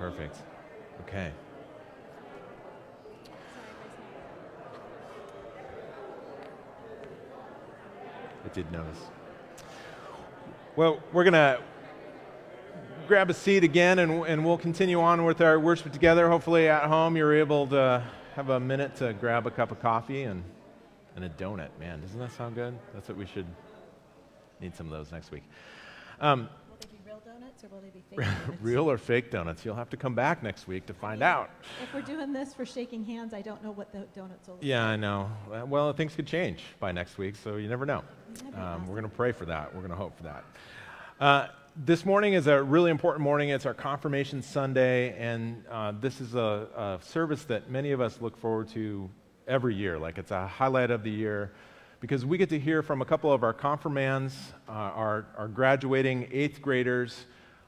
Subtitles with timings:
[0.00, 0.34] Perfect.
[1.02, 1.30] Okay.
[8.42, 8.96] I did notice.
[10.74, 11.60] Well, we're going to
[13.08, 16.30] grab a seat again and, and we'll continue on with our worship together.
[16.30, 18.02] Hopefully, at home, you're able to
[18.36, 20.42] have a minute to grab a cup of coffee and,
[21.14, 21.68] and a donut.
[21.78, 22.74] Man, doesn't that sound good?
[22.94, 23.44] That's what we should
[24.62, 25.42] need some of those next week.
[26.22, 26.48] Um,
[27.40, 28.62] donuts or will they be fake donuts?
[28.62, 29.64] real or fake donuts?
[29.64, 31.50] You'll have to come back next week to find out.
[31.82, 34.64] If we're doing this for shaking hands, I don't know what the donuts will look
[34.64, 35.30] Yeah, I know.
[35.66, 38.02] Well, things could change by next week, so you never know.
[38.54, 39.74] Um, we're going to pray for that.
[39.74, 40.44] We're going to hope for that.
[41.18, 43.50] Uh, this morning is a really important morning.
[43.50, 48.20] It's our Confirmation Sunday, and uh, this is a, a, service that many of us
[48.20, 49.08] look forward to
[49.46, 49.98] every year.
[49.98, 51.52] Like it's a highlight of the year
[52.00, 54.34] because we get to hear from a couple of our confirmands,
[54.68, 57.26] uh, our, our graduating eighth graders,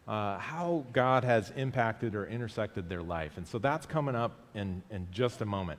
[0.08, 3.36] uh, how God has impacted or intersected their life.
[3.36, 5.78] And so that's coming up in, in just a moment.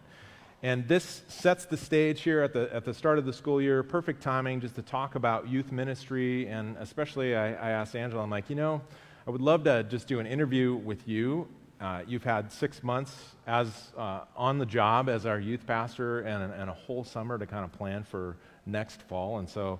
[0.61, 3.83] And this sets the stage here at the, at the start of the school year.
[3.83, 6.47] Perfect timing just to talk about youth ministry.
[6.47, 8.81] And especially, I, I asked Angela, I'm like, you know,
[9.27, 11.49] I would love to just do an interview with you.
[11.81, 13.13] Uh, you've had six months
[13.45, 17.45] as uh, on the job as our youth pastor and, and a whole summer to
[17.45, 19.39] kind of plan for next fall.
[19.39, 19.79] And so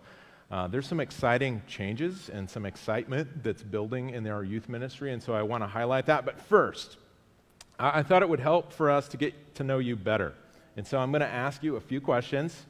[0.52, 5.14] uh, there's some exciting changes and some excitement that's building in our youth ministry.
[5.14, 6.26] And so I want to highlight that.
[6.26, 6.98] But first,
[7.80, 10.34] I, I thought it would help for us to get to know you better.
[10.76, 12.66] And so I'm going to ask you a few questions,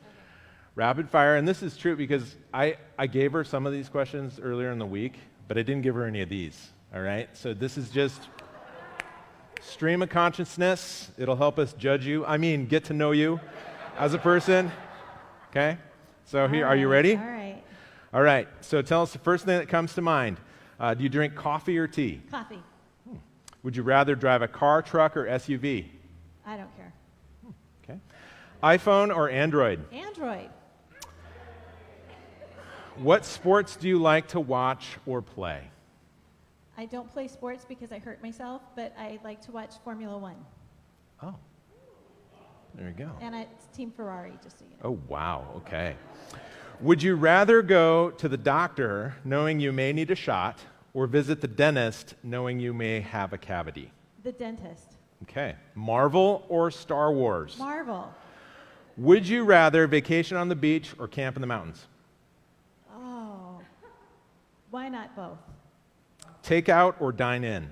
[0.76, 1.36] rapid fire.
[1.36, 4.80] And this is true because I, I gave her some of these questions earlier in
[4.80, 5.16] the week,
[5.48, 6.72] but I didn't give her any of these.
[6.94, 7.30] All right?
[7.36, 8.22] So this is just
[9.64, 11.12] stream of consciousness.
[11.18, 12.26] It'll help us judge you.
[12.26, 13.40] I mean, get to know you
[13.98, 14.72] as a person.
[15.50, 15.78] Okay?
[16.26, 17.16] So here, are you ready?
[17.16, 17.64] All right.
[18.14, 18.48] All right.
[18.62, 20.38] So tell us the first thing that comes to mind.
[20.80, 22.22] Uh, do you drink coffee or tea?
[22.30, 22.62] Coffee.
[23.08, 23.18] Hmm.
[23.64, 25.86] Would you rather drive a car, truck, or SUV?
[26.46, 26.94] I don't care.
[27.84, 28.00] Okay.
[28.62, 29.86] iPhone or Android?
[29.94, 30.50] Android.
[32.98, 35.62] What sports do you like to watch or play?
[36.84, 40.36] I don't play sports because I hurt myself, but I like to watch Formula One.
[41.22, 41.34] Oh,
[42.76, 43.10] there you go.
[43.22, 44.90] And it's Team Ferrari, just so you know.
[44.90, 45.48] Oh, wow.
[45.56, 45.96] Okay.
[46.82, 50.60] Would you rather go to the doctor knowing you may need a shot
[50.94, 53.90] or visit the dentist knowing you may have a cavity?
[54.24, 54.96] The dentist.
[55.22, 55.56] Okay.
[55.76, 57.58] Marvel or Star Wars?
[57.58, 58.14] Marvel.
[58.98, 61.88] Would you rather vacation on the beach or camp in the mountains?
[62.94, 63.62] Oh,
[64.70, 65.40] why not both?
[66.44, 67.70] Takeout or dine in?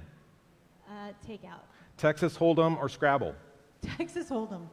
[0.90, 1.62] Uh, takeout.
[1.98, 3.36] Texas Hold'em or Scrabble?
[3.98, 4.68] Texas Hold'em.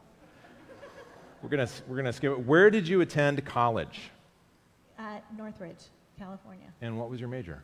[1.42, 2.46] We're gonna we're gonna skip it.
[2.46, 4.10] Where did you attend college?
[4.98, 5.84] At Northridge,
[6.18, 6.66] California.
[6.80, 7.62] And what was your major?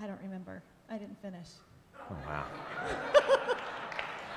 [0.00, 0.62] I don't remember.
[0.88, 1.48] I didn't finish.
[2.10, 2.44] Oh, wow.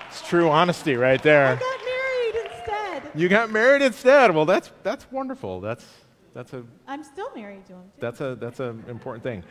[0.09, 1.47] it's true honesty right there.
[1.47, 3.19] I got married instead.
[3.19, 4.33] You got married instead.
[4.33, 5.61] Well, that's that's wonderful.
[5.61, 5.85] That's
[6.33, 6.63] that's a.
[6.87, 7.83] I'm still married to him.
[7.83, 7.99] Too.
[7.99, 9.43] That's a that's an important thing.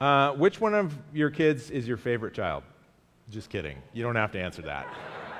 [0.00, 2.62] Uh, which one of your kids is your favorite child?
[3.30, 3.78] Just kidding.
[3.92, 4.86] You don't have to answer that.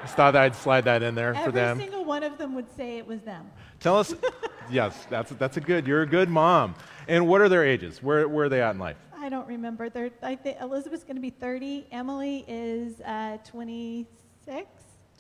[0.03, 1.71] Just thought I'd slide that in there Every for them.
[1.73, 3.51] Every single one of them would say it was them.
[3.81, 4.15] Tell us.
[4.71, 5.87] yes, that's that's a good.
[5.87, 6.75] You're a good mom.
[7.09, 8.03] And what are their ages?
[8.03, 8.97] Where where are they at in life?
[9.19, 9.89] I don't remember.
[9.89, 11.87] They're, I think Elizabeth's going to be 30.
[11.91, 14.67] Emily is uh, 26,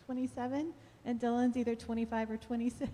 [0.05, 0.75] 27,
[1.06, 2.91] and Dylan's either 25 or 26.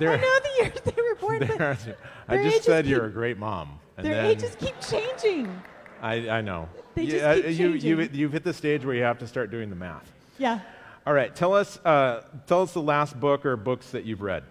[0.00, 1.38] They're, I know the years they were born.
[2.26, 3.78] But I just said you're a great mom.
[4.04, 5.62] And their ages keep changing.
[6.00, 6.68] I, I know.
[6.94, 7.90] They just keep you, changing.
[7.90, 10.10] You, you've hit the stage where you have to start doing the math.
[10.38, 10.60] Yeah.
[11.06, 11.34] All right.
[11.34, 14.44] Tell us, uh, tell us the last book or books that you've read.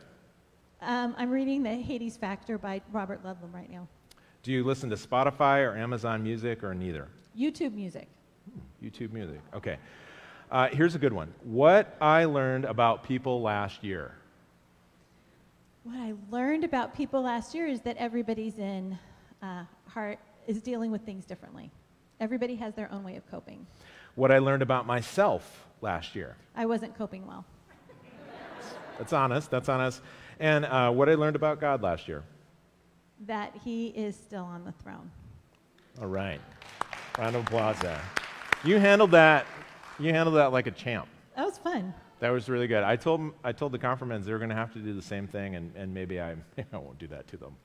[0.82, 3.88] Um, I'm reading The Hades Factor by Robert Ludlum right now.
[4.44, 7.08] Do you listen to Spotify or Amazon Music or neither?
[7.38, 8.08] YouTube Music.
[8.52, 9.40] Hmm, YouTube Music.
[9.54, 9.78] Okay.
[10.50, 11.34] Uh, here's a good one.
[11.44, 14.16] What I learned about people last year.
[15.84, 18.98] What I learned about people last year is that everybody's in
[19.42, 21.72] uh, heart is dealing with things differently.
[22.20, 23.66] Everybody has their own way of coping.
[24.16, 26.36] What I learned about myself last year.
[26.56, 27.46] I wasn't coping well.
[28.98, 29.50] That's honest.
[29.50, 30.02] That's honest.
[30.40, 32.24] And uh, what I learned about God last year.
[33.26, 35.10] That He is still on the throne.
[36.00, 36.40] All right.
[37.18, 38.02] Round of applause there.
[38.64, 39.46] You handled that.
[40.00, 41.08] You handled that like a champ.
[41.36, 41.94] That was fun.
[42.20, 42.84] That was really good.
[42.84, 45.28] I told I told the confirmands they were going to have to do the same
[45.28, 46.36] thing, and, and maybe I,
[46.74, 47.56] I won't do that to them.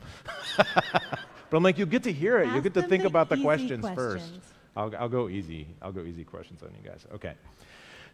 [1.51, 2.47] but I'm like, you'll get to hear it.
[2.47, 4.33] Ask you'll get to think the about the questions, questions, first.
[4.77, 5.67] I'll, I'll go easy.
[5.81, 7.07] I'll go easy questions on you guys.
[7.15, 7.35] Okay.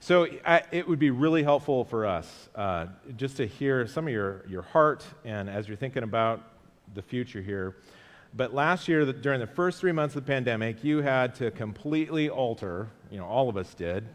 [0.00, 2.86] So I, it would be really helpful for us uh,
[3.16, 6.40] just to hear some of your, your heart, and as you're thinking about
[6.94, 7.76] the future here,
[8.34, 12.30] But last year, during the first three months of the pandemic, you had to completely
[12.30, 14.08] alter, you know, all of us did,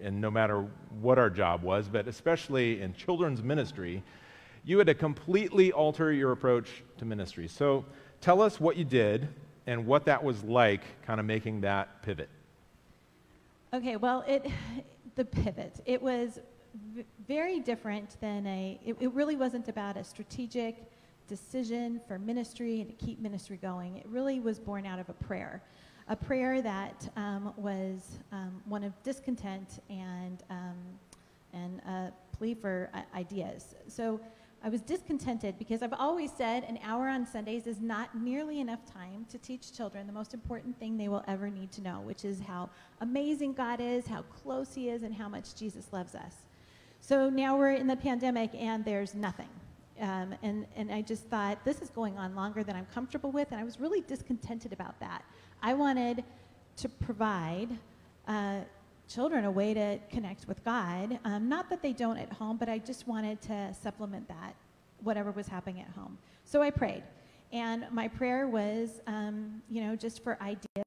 [0.00, 0.66] and no matter
[1.00, 4.04] what our job was, but especially in children's ministry,
[4.64, 7.48] you had to completely alter your approach to ministry.
[7.48, 7.84] So
[8.24, 9.28] tell us what you did
[9.66, 12.30] and what that was like, kind of making that pivot.
[13.74, 14.46] Okay, well, it,
[15.14, 16.40] the pivot, it was
[16.94, 20.90] v- very different than a, it, it really wasn't about a strategic
[21.28, 23.98] decision for ministry and to keep ministry going.
[23.98, 25.62] It really was born out of a prayer,
[26.08, 30.76] a prayer that um, was um, one of discontent and, um,
[31.52, 33.74] and a plea for uh, ideas.
[33.86, 34.18] So
[34.64, 38.82] I was discontented because I've always said an hour on Sundays is not nearly enough
[38.90, 42.24] time to teach children the most important thing they will ever need to know, which
[42.24, 42.70] is how
[43.02, 46.36] amazing God is, how close He is, and how much Jesus loves us.
[47.02, 49.50] So now we're in the pandemic and there's nothing.
[50.00, 53.48] Um, and, and I just thought, this is going on longer than I'm comfortable with,
[53.52, 55.26] and I was really discontented about that.
[55.62, 56.24] I wanted
[56.78, 57.68] to provide
[58.26, 58.60] uh,
[59.08, 61.18] children a way to connect with God.
[61.24, 64.54] Um, not that they don't at home, but I just wanted to supplement that,
[65.02, 66.18] whatever was happening at home.
[66.44, 67.02] So I prayed.
[67.52, 70.84] And my prayer was, um, you know, just for ideas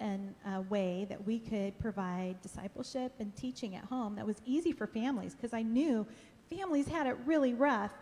[0.00, 4.72] and a way that we could provide discipleship and teaching at home that was easy
[4.72, 6.06] for families because I knew
[6.50, 7.92] families had it really rough.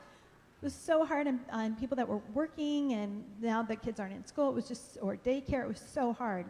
[0.60, 4.14] It was so hard on, on people that were working and now the kids aren't
[4.14, 4.50] in school.
[4.50, 6.46] It was just, or daycare, it was so hard.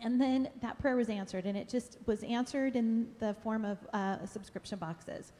[0.00, 3.78] And then that prayer was answered, and it just was answered in the form of
[3.92, 5.32] uh, subscription boxes.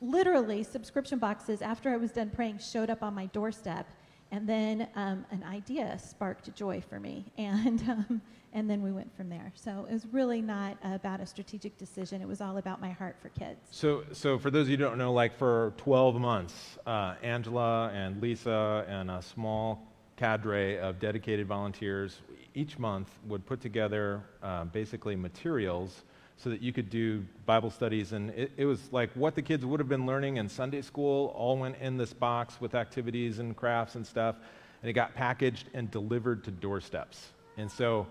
[0.00, 3.88] Literally, subscription boxes, after I was done praying, showed up on my doorstep.
[4.32, 7.26] And then um, an idea sparked joy for me.
[7.36, 8.22] And, um,
[8.54, 9.52] and then we went from there.
[9.54, 12.20] So it was really not about a strategic decision.
[12.20, 13.60] It was all about my heart for kids.
[13.70, 17.90] So, so for those of you who don't know, like for 12 months, uh, Angela
[17.94, 22.20] and Lisa and a small cadre of dedicated volunteers
[22.54, 26.02] each month would put together uh, basically materials
[26.36, 28.12] so that you could do Bible studies.
[28.12, 31.32] And it, it, was like what the kids would have been learning in Sunday school
[31.36, 34.36] all went in this box with activities and crafts and stuff.
[34.82, 37.28] And it got packaged and delivered to doorsteps.
[37.56, 38.08] And so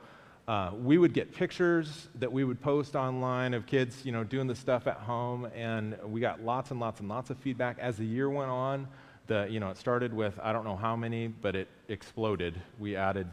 [0.48, 4.48] uh, we would get pictures that we would post online of kids, you know, doing
[4.48, 5.50] the stuff at home.
[5.54, 7.78] And we got lots and lots and lots of feedback.
[7.80, 8.88] As the year went on,
[9.28, 12.60] the, you know, it started with I don't know how many, but it exploded.
[12.80, 13.28] We added,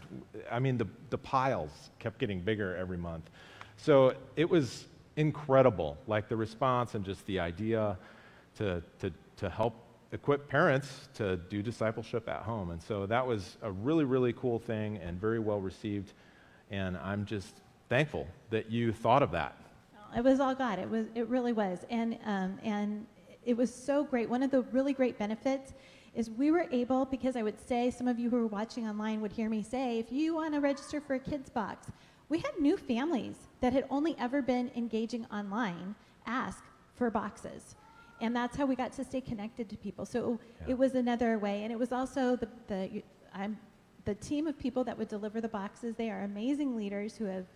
[0.51, 3.31] I mean, the, the piles kept getting bigger every month.
[3.77, 4.87] So it was
[5.17, 7.99] incredible, like the response and just the idea
[8.57, 9.75] to, to, to help
[10.13, 12.71] equip parents to do discipleship at home.
[12.71, 16.13] And so that was a really, really cool thing and very well received.
[16.71, 17.55] And I'm just
[17.89, 19.57] thankful that you thought of that.
[20.17, 20.79] It was all God.
[20.79, 21.07] It was.
[21.15, 21.85] It really was.
[21.91, 23.07] And um, and
[23.49, 24.29] it was so great.
[24.29, 25.73] One of the really great benefits
[26.15, 29.23] is we were able, because I would say, some of you who are watching online
[29.23, 31.87] would hear me say, if you want to register for a kids box,
[32.29, 35.95] we had new families that had only ever been engaging online
[36.27, 36.63] ask
[36.95, 37.75] for boxes.
[38.21, 40.05] And that's how we got to stay connected to people.
[40.05, 40.73] So yeah.
[40.73, 41.63] it was another way.
[41.63, 43.03] And it was also the, the,
[43.33, 43.57] I'm,
[44.05, 45.95] the team of people that would deliver the boxes.
[45.97, 47.47] They are amazing leaders who have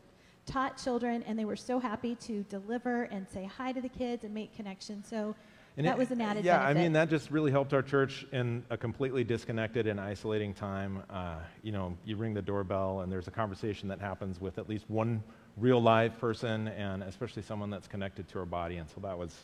[0.46, 4.24] taught children, and they were so happy to deliver and say hi to the kids
[4.24, 5.06] and make connections.
[5.06, 5.34] So
[5.76, 6.78] and that it, was an added Yeah, benefit.
[6.78, 11.02] I mean, that just really helped our church in a completely disconnected and isolating time.
[11.08, 14.68] Uh, you know, you ring the doorbell, and there's a conversation that happens with at
[14.68, 15.22] least one
[15.56, 18.76] real live person, and especially someone that's connected to our body.
[18.76, 19.34] And so that was,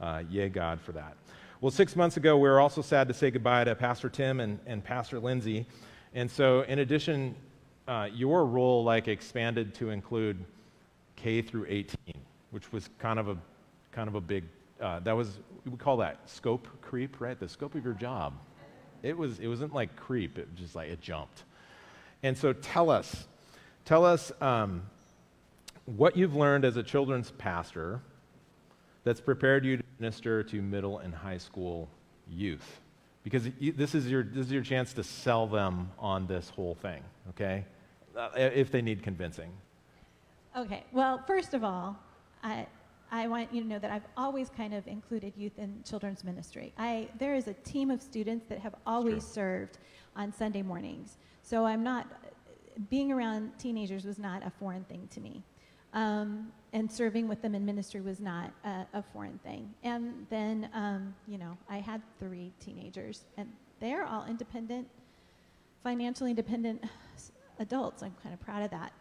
[0.00, 1.14] uh, yay, God, for that.
[1.60, 4.58] Well, six months ago, we were also sad to say goodbye to Pastor Tim and,
[4.66, 5.66] and Pastor Lindsay.
[6.14, 7.34] And so, in addition,
[7.86, 10.42] uh, your role like expanded to include
[11.16, 11.96] K through 18,
[12.50, 13.36] which was kind of a
[13.92, 14.44] kind of a big
[14.80, 17.38] uh, that was we call that scope creep, right?
[17.38, 18.34] The scope of your job.
[19.02, 20.38] It was it wasn't like creep.
[20.38, 21.44] It was just like it jumped.
[22.22, 23.26] And so tell us,
[23.84, 24.82] tell us um,
[25.84, 28.00] what you've learned as a children's pastor
[29.04, 31.88] that's prepared you to minister to middle and high school
[32.28, 32.80] youth.
[33.22, 37.02] Because this is your this is your chance to sell them on this whole thing.
[37.30, 37.64] Okay,
[38.16, 39.50] uh, if they need convincing.
[40.56, 40.84] Okay.
[40.92, 41.96] Well, first of all,
[42.42, 42.66] I,
[43.10, 46.72] I want you to know that I've always kind of included youth in children's ministry.
[46.76, 49.78] I, there is a team of students that have always served
[50.16, 51.18] on Sunday mornings.
[51.42, 52.06] So I'm not,
[52.90, 55.42] being around teenagers was not a foreign thing to me.
[55.92, 59.72] Um, and serving with them in ministry was not a, a foreign thing.
[59.82, 64.88] And then, um, you know, I had three teenagers, and they're all independent,
[65.82, 66.84] financially independent
[67.60, 68.02] adults.
[68.02, 68.92] I'm kind of proud of that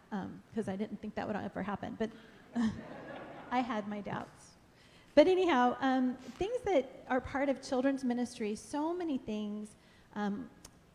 [0.52, 1.98] because um, I didn't think that would ever happen.
[2.00, 2.12] But
[3.52, 4.46] I had my doubts.
[5.16, 9.70] But anyhow, um, things that are part of children's ministry, so many things
[10.16, 10.50] um,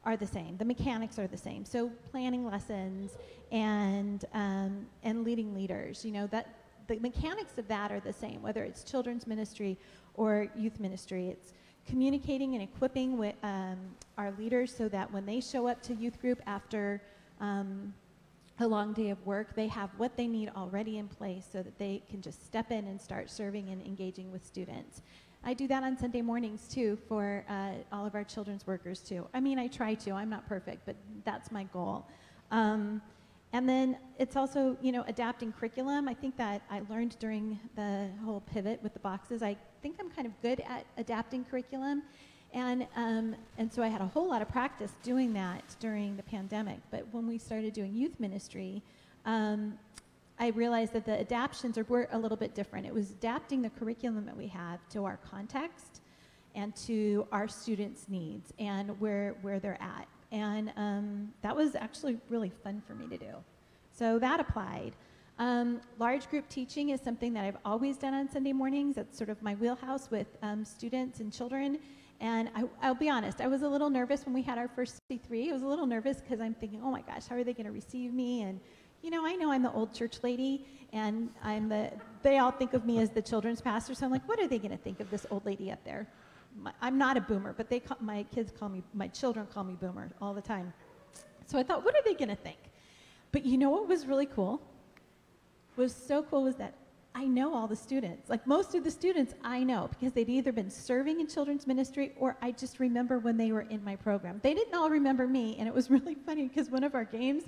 [0.05, 0.57] are the same.
[0.59, 1.65] The mechanics are the same.
[1.65, 3.13] So planning lessons
[3.51, 6.55] and um, and leading leaders, you know that
[6.87, 8.43] the mechanics of that are the same.
[8.43, 9.79] Whether it's children's ministry
[10.15, 11.55] or youth ministry, it's
[11.87, 13.79] communicating and equipping with um,
[14.19, 17.01] our leaders so that when they show up to youth group after
[17.41, 17.95] um,
[18.61, 21.79] a long day of work, they have what they need already in place so that
[21.79, 25.03] they can just step in and start serving and engaging with students.
[25.43, 29.27] I do that on Sunday mornings too for uh, all of our children's workers too.
[29.33, 30.13] I mean, I try to.
[30.13, 32.07] I'm not perfect, but that's my goal.
[32.51, 33.01] Um,
[33.53, 36.09] and then it's also, you know, adapting curriculum.
[36.09, 39.43] I think that I learned during the whole pivot with the boxes.
[39.43, 42.03] I think I'm kind of good at adapting curriculum.
[42.53, 46.23] And, um, and so I had a whole lot of practice doing that during the
[46.23, 46.79] pandemic.
[46.91, 48.83] But when we started doing youth ministry,
[49.25, 49.79] um,
[50.39, 52.87] I realized that the adaptations were a little bit different.
[52.87, 56.01] It was adapting the curriculum that we have to our context
[56.55, 60.09] and to our students' needs and where, where they're at.
[60.33, 63.35] And um, that was actually really fun for me to do.
[63.93, 64.93] So that applied.
[65.39, 68.97] Um, large group teaching is something that I've always done on Sunday mornings.
[68.97, 71.79] That's sort of my wheelhouse with um, students and children.
[72.21, 75.01] And I, will be honest, I was a little nervous when we had our first
[75.11, 75.49] C3.
[75.49, 77.67] I was a little nervous because I'm thinking, oh my gosh, how are they going
[77.67, 78.43] to receive me?
[78.43, 78.61] And,
[79.03, 81.91] you know, I know I'm the old church lady, and I'm the,
[82.23, 83.95] they all think of me as the children's pastor.
[83.95, 86.07] So I'm like, what are they going to think of this old lady up there?
[86.83, 89.77] I'm not a boomer, but they call, my kids call me, my children call me
[89.81, 90.75] boomer all the time.
[91.47, 92.59] So I thought, what are they going to think?
[93.33, 94.61] But you know what was really cool?
[95.77, 96.75] Was so cool was that
[97.15, 98.31] I know all the students.
[98.31, 102.13] Like most of the students I know because they'd either been serving in children's ministry
[102.19, 104.41] or I just remember when they were in my program.
[104.43, 107.45] They didn't all remember me, and it was really funny because one of our games,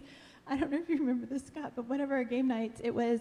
[0.46, 2.94] I don't know if you remember this, Scott, but one of our game nights, it
[2.94, 3.20] was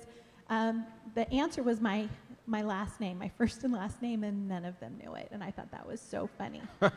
[0.49, 2.09] um, the answer was my
[2.47, 5.29] my last name, my first and last name, and none of them knew it.
[5.31, 6.61] And I thought that was so funny.
[6.79, 6.93] but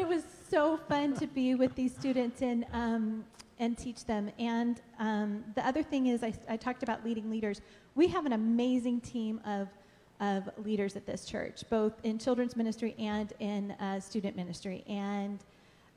[0.00, 3.24] it was so fun to be with these students and, um,
[3.58, 4.30] and teach them.
[4.38, 7.60] And um, the other thing is, I, I, talked about leading leaders.
[7.94, 9.68] We have an amazing team of,
[10.20, 14.84] of leaders at this church, both in children's ministry and in uh, student ministry.
[14.86, 15.38] And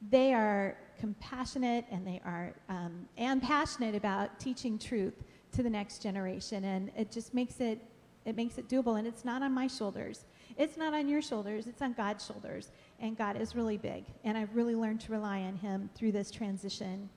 [0.09, 6.01] they are compassionate and they are um, and passionate about teaching truth to the next
[6.01, 6.63] generation.
[6.63, 7.79] And it just makes it
[8.25, 8.99] it makes it doable.
[8.99, 10.25] And it's not on my shoulders.
[10.57, 11.67] It's not on your shoulders.
[11.67, 12.71] It's on god's shoulders.
[12.99, 14.05] And god is really big.
[14.23, 17.09] And i've really learned to rely on him through this transition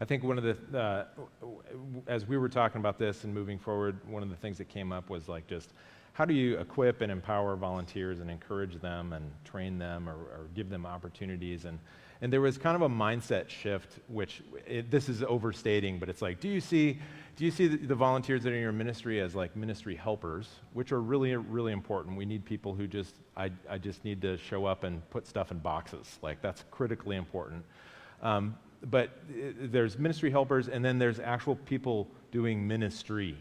[0.00, 1.04] i think one of the uh,
[2.06, 4.92] as we were talking about this and moving forward one of the things that came
[4.92, 5.72] up was like just
[6.12, 10.48] how do you equip and empower volunteers and encourage them and train them or, or
[10.54, 11.78] give them opportunities and
[12.22, 16.22] and there was kind of a mindset shift, which it, this is overstating, but it's
[16.22, 16.98] like, do you see,
[17.36, 20.48] do you see the, the, volunteers that are in your ministry as like ministry helpers,
[20.72, 22.16] which are really, really important.
[22.16, 25.50] We need people who just, I, I just need to show up and put stuff
[25.50, 26.18] in boxes.
[26.22, 27.64] Like that's critically important.
[28.22, 28.56] Um,
[28.90, 33.36] but uh, there's ministry helpers, and then there's actual people doing ministry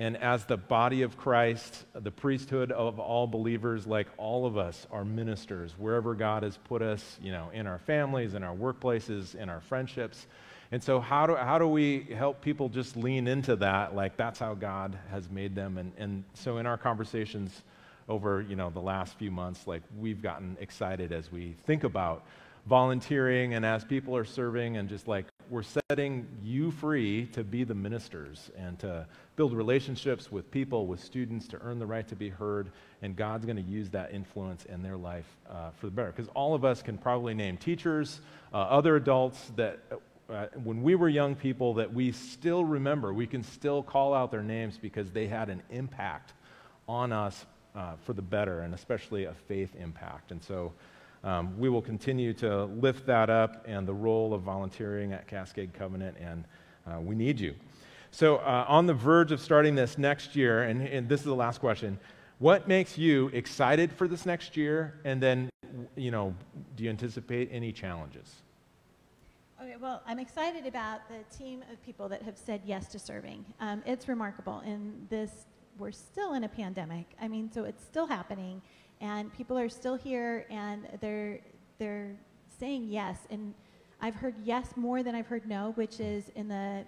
[0.00, 4.86] and as the body of Christ, the priesthood of all believers, like all of us
[4.92, 9.34] are ministers wherever God has put us, you know, in our families, in our workplaces,
[9.34, 10.28] in our friendships.
[10.70, 13.96] And so, how do, how do we help people just lean into that?
[13.96, 15.78] Like, that's how God has made them.
[15.78, 17.62] And, and so, in our conversations
[18.08, 22.24] over, you know, the last few months, like, we've gotten excited as we think about
[22.68, 27.64] volunteering and as people are serving and just like we're setting you free to be
[27.64, 29.06] the ministers and to
[29.36, 32.70] build relationships with people, with students, to earn the right to be heard.
[33.00, 36.12] And God's going to use that influence in their life uh, for the better.
[36.14, 38.20] Because all of us can probably name teachers,
[38.52, 39.78] uh, other adults that
[40.28, 44.30] uh, when we were young people that we still remember, we can still call out
[44.30, 46.34] their names because they had an impact
[46.86, 50.32] on us uh, for the better, and especially a faith impact.
[50.32, 50.72] And so,
[51.24, 55.74] um, we will continue to lift that up and the role of volunteering at Cascade
[55.74, 56.44] Covenant, and
[56.86, 57.54] uh, we need you.
[58.10, 61.34] So, uh, on the verge of starting this next year, and, and this is the
[61.34, 61.98] last question
[62.38, 65.00] what makes you excited for this next year?
[65.04, 65.50] And then,
[65.96, 66.34] you know,
[66.76, 68.32] do you anticipate any challenges?
[69.60, 73.44] Okay, well, I'm excited about the team of people that have said yes to serving.
[73.58, 74.60] Um, it's remarkable.
[74.60, 75.46] In this,
[75.78, 77.06] we're still in a pandemic.
[77.20, 78.62] I mean, so it's still happening
[79.00, 81.40] and people are still here and they're
[81.78, 82.16] they're
[82.58, 83.54] saying yes and
[84.00, 86.84] I've heard yes more than I've heard no, which is in the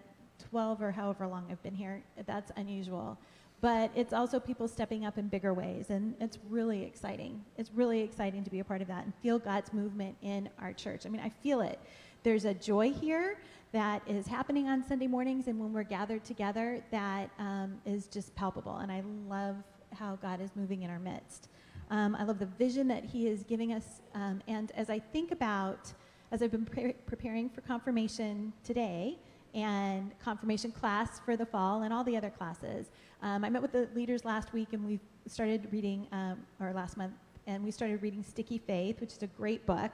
[0.51, 2.03] 12 or however long I've been here.
[2.25, 3.19] That's unusual.
[3.61, 7.45] But it's also people stepping up in bigger ways, and it's really exciting.
[7.59, 10.73] It's really exciting to be a part of that and feel God's movement in our
[10.73, 11.05] church.
[11.05, 11.79] I mean, I feel it.
[12.23, 13.39] There's a joy here
[13.73, 18.35] that is happening on Sunday mornings, and when we're gathered together, that um, is just
[18.35, 18.79] palpable.
[18.79, 19.57] And I love
[19.95, 21.50] how God is moving in our midst.
[21.91, 24.01] Um, I love the vision that he is giving us.
[24.15, 25.93] Um, and as I think about,
[26.31, 29.19] as I've been pre- preparing for confirmation today
[29.55, 32.91] and confirmation class for the fall and all the other classes,
[33.23, 36.97] um, I met with the leaders last week and we started reading, um, or last
[36.97, 37.15] month,
[37.49, 39.91] and we started reading Sticky Faith, which is a great book.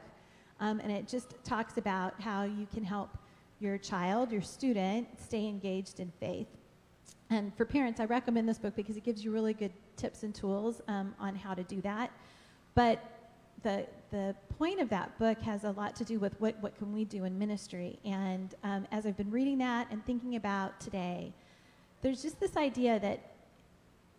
[0.60, 3.16] Um, and it just talks about how you can help
[3.58, 6.48] your child, your student, stay engaged in faith.
[7.30, 10.34] And for parents, I recommend this book because it gives you really good tips and
[10.34, 12.10] tools um, on how to do that.
[12.74, 13.04] But
[13.62, 16.92] the, the point of that book has a lot to do with what, what can
[16.92, 17.98] we do in ministry.
[18.04, 21.32] And um, as I've been reading that and thinking about today,
[22.02, 23.32] there's just this idea that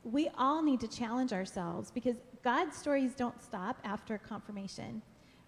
[0.03, 5.01] we all need to challenge ourselves because God's stories don't stop after confirmation.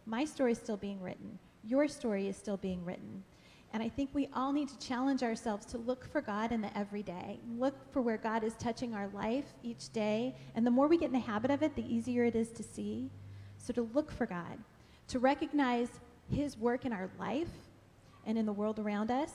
[0.06, 1.38] My story is still being written.
[1.64, 3.24] Your story is still being written.
[3.72, 6.76] And I think we all need to challenge ourselves to look for God in the
[6.78, 7.40] everyday.
[7.58, 10.36] Look for where God is touching our life each day.
[10.56, 12.64] And the more we get in the habit of it, the easier it is to
[12.64, 13.12] see.
[13.58, 14.58] So to look for God,
[15.10, 15.90] to recognize
[16.32, 17.50] His work in our life
[18.26, 19.32] and in the world around us,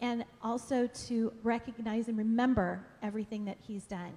[0.00, 4.12] and also to recognize and remember everything that He's done.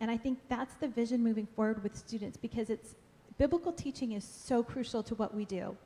[0.00, 2.96] And I think that's the vision moving forward with students because it's
[3.38, 5.76] biblical teaching is so crucial to what we do.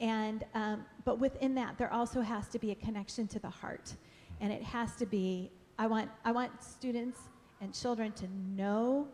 [0.00, 3.94] And, um, but within that, there also has to be a connection to the heart.
[4.40, 7.18] And it has to be, I want, I want students
[7.60, 8.26] and children to
[8.56, 9.06] know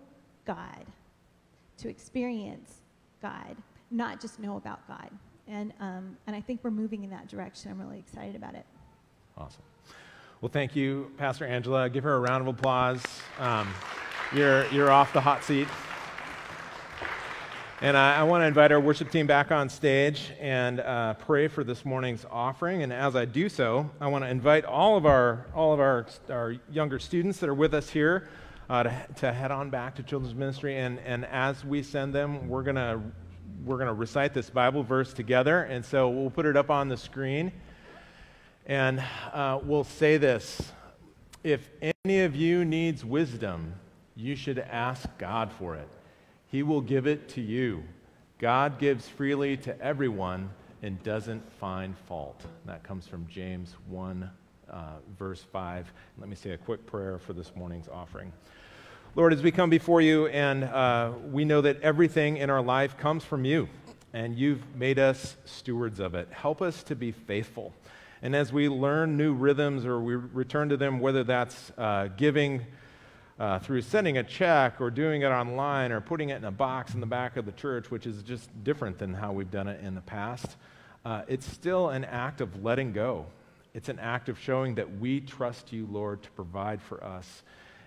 [0.45, 0.87] God,
[1.79, 2.83] to experience
[3.21, 3.57] God,
[3.91, 5.11] not just know about God.
[5.49, 7.71] And, um, and I think we're moving in that direction.
[7.71, 8.65] I'm really excited about it.
[9.37, 9.63] Awesome.
[10.41, 11.89] Well, thank you, Pastor Angela.
[11.89, 13.03] Give her a round of applause.
[13.39, 13.69] Um,
[14.35, 15.69] you're, you're off the hot seat.
[17.83, 21.47] And I, I want to invite our worship team back on stage and uh, pray
[21.47, 22.83] for this morning's offering.
[22.83, 26.07] And as I do so, I want to invite all of our, all of our,
[26.31, 28.31] our younger students that are with us here
[28.71, 30.79] uh, to, to head on back to children's ministry.
[30.79, 32.99] And, and as we send them, we're going to
[33.63, 35.65] we're going to recite this Bible verse together.
[35.65, 37.53] And so we'll put it up on the screen.
[38.65, 39.05] And
[39.35, 40.73] uh, we'll say this
[41.45, 43.75] If any of you needs wisdom,
[44.15, 45.89] you should ask God for it.
[46.57, 47.85] He will give it to you.
[48.39, 50.49] God gives freely to everyone
[50.81, 52.47] and doesn't find fault.
[52.65, 54.31] that comes from James 1,
[54.71, 54.81] uh,
[55.19, 55.93] verse 5.
[56.17, 58.33] Let me say a quick prayer for this morning's offering.
[59.17, 62.97] Lord, as we come before you, and uh, we know that everything in our life
[62.97, 63.69] comes from you,
[64.15, 66.27] and you've made us stewards of it.
[66.31, 67.75] Help us to be faithful.
[68.23, 72.65] And as we learn new rhythms or we return to them, whether that's uh, giving,
[73.39, 76.95] uh, through sending a check or doing it online or putting it in a box
[76.95, 79.81] in the back of the church, which is just different than how we've done it
[79.83, 80.57] in the past,
[81.05, 83.27] uh, it's still an act of letting go.
[83.75, 87.43] It's an act of showing that we trust you, Lord, to provide for us.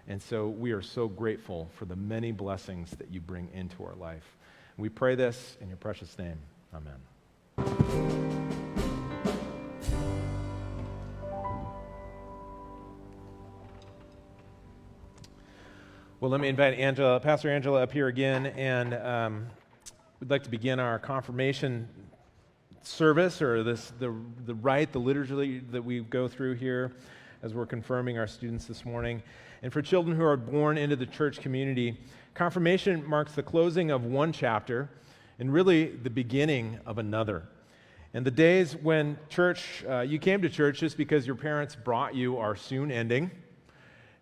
[0.07, 3.95] And so we are so grateful for the many blessings that you bring into our
[3.95, 4.37] life.
[4.77, 6.37] We pray this in your precious name.
[6.73, 8.18] Amen.
[16.21, 19.47] Well, let me invite Angela, Pastor Angela up here again, and um,
[20.19, 21.87] we'd like to begin our confirmation
[22.81, 24.13] service, or this the
[24.45, 26.91] the rite, the liturgy that we go through here,
[27.41, 29.23] as we're confirming our students this morning.
[29.63, 31.97] And for children who are born into the church community,
[32.33, 34.89] confirmation marks the closing of one chapter,
[35.39, 37.43] and really the beginning of another.
[38.13, 42.13] And the days when church, uh, you came to church just because your parents brought
[42.13, 43.31] you, are soon ending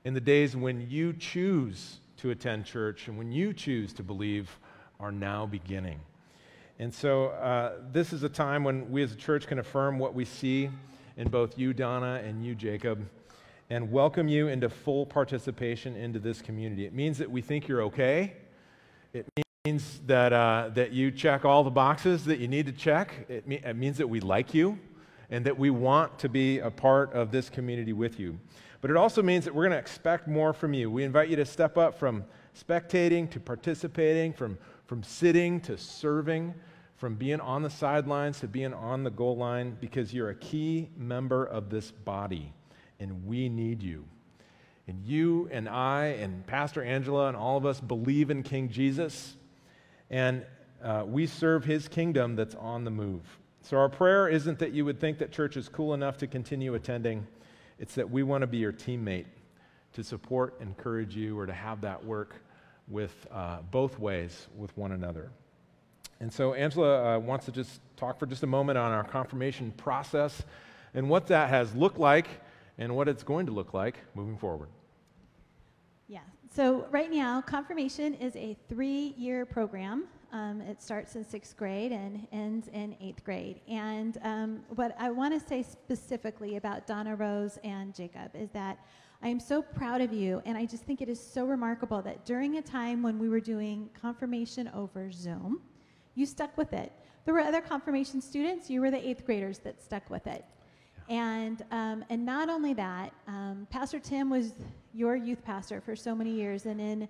[0.04, 4.60] in the days when you choose to attend church and when you choose to believe
[5.00, 6.00] are now beginning.
[6.80, 10.14] And so, uh, this is a time when we as a church can affirm what
[10.14, 10.70] we see
[11.18, 13.08] in both you, Donna, and you, Jacob,
[13.70, 16.86] and welcome you into full participation into this community.
[16.86, 18.34] It means that we think you're okay.
[19.14, 19.28] It
[19.66, 23.26] means that, uh, that you check all the boxes that you need to check.
[23.28, 24.78] It, me- it means that we like you
[25.30, 28.40] and that we want to be a part of this community with you.
[28.82, 30.92] But it also means that we're going to expect more from you.
[30.92, 32.26] We invite you to step up from
[32.58, 36.54] spectating to participating, from, from sitting to serving,
[36.96, 40.90] from being on the sidelines to being on the goal line, because you're a key
[40.98, 42.54] member of this body,
[43.00, 44.06] and we need you.
[44.88, 49.36] And you and I and Pastor Angela and all of us believe in King Jesus,
[50.10, 50.46] and
[50.82, 53.22] uh, we serve his kingdom that's on the move.
[53.63, 56.74] So, our prayer isn't that you would think that church is cool enough to continue
[56.76, 57.28] attending.
[57.80, 59.26] It's that we want to be your teammate
[59.94, 62.36] to support, encourage you, or to have that work
[62.88, 65.32] with uh, both ways with one another.
[66.20, 69.72] And so Angela uh, wants to just talk for just a moment on our confirmation
[69.72, 70.44] process
[70.94, 72.28] and what that has looked like
[72.78, 74.70] and what it's going to look like moving forward.
[76.08, 76.22] Yeah.
[76.56, 80.06] So right now, confirmation is a three-year program.
[80.34, 83.62] Um, it starts in sixth grade and ends in eighth grade.
[83.68, 88.78] And um, what I want to say specifically about Donna Rose and Jacob is that
[89.22, 92.24] I am so proud of you, and I just think it is so remarkable that
[92.26, 95.62] during a time when we were doing confirmation over Zoom,
[96.13, 96.92] you stuck with it.
[97.26, 100.46] There were other confirmation students, you were the eighth graders that stuck with it.
[101.10, 104.52] And, um, and not only that, um, Pastor Tim was
[104.94, 107.08] your youth pastor for so many years, and in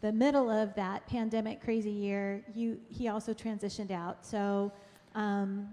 [0.00, 4.24] the middle of that pandemic crazy year, you, he also transitioned out.
[4.24, 4.72] So
[5.14, 5.68] um,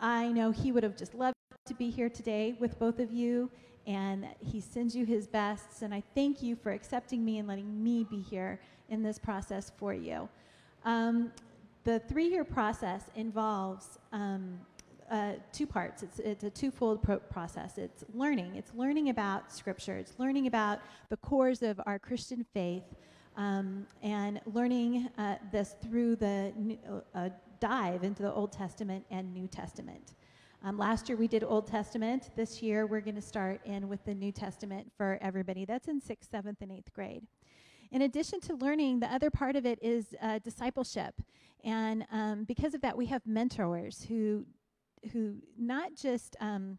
[0.00, 1.36] I know he would have just loved
[1.66, 3.50] to be here today with both of you,
[3.86, 5.82] and he sends you his bests.
[5.82, 9.70] And I thank you for accepting me and letting me be here in this process
[9.76, 10.28] for you.
[10.84, 11.32] Um,
[11.84, 14.58] the three year process involves um,
[15.10, 16.02] uh, two parts.
[16.02, 17.78] It's, it's a twofold pro- process.
[17.78, 18.56] It's learning.
[18.56, 19.96] It's learning about Scripture.
[19.96, 22.84] It's learning about the cores of our Christian faith,
[23.36, 26.52] um, and learning uh, this through the
[27.14, 27.28] uh,
[27.60, 30.14] dive into the Old Testament and New Testament.
[30.62, 32.30] Um, last year we did Old Testament.
[32.36, 35.64] This year we're going to start in with the New Testament for everybody.
[35.64, 37.26] That's in sixth, seventh, and eighth grade.
[37.90, 41.14] In addition to learning, the other part of it is uh, discipleship.
[41.62, 44.46] And um, because of that, we have mentors who
[45.12, 46.78] who not just um,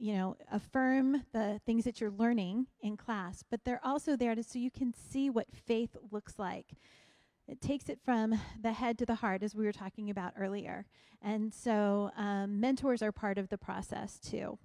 [0.00, 4.42] you know affirm the things that you're learning in class, but they're also there to
[4.42, 6.74] so you can see what faith looks like.
[7.46, 10.86] It takes it from the head to the heart, as we were talking about earlier.
[11.20, 14.58] And so, um, mentors are part of the process too.